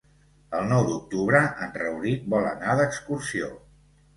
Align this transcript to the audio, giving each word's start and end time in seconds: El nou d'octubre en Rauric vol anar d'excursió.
El 0.59 0.63
nou 0.69 0.85
d'octubre 0.87 1.41
en 1.65 1.77
Rauric 1.81 2.27
vol 2.35 2.51
anar 2.55 2.79
d'excursió. 2.81 3.53